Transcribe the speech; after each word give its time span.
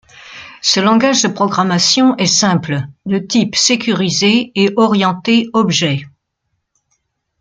Ce 0.63 0.79
langage 0.79 1.21
de 1.21 1.27
programmation 1.27 2.17
est 2.17 2.25
simple, 2.25 2.87
de 3.05 3.19
type 3.19 3.55
sécurisé 3.55 4.51
et 4.55 4.73
orienté 4.75 5.45
objet. 5.53 6.07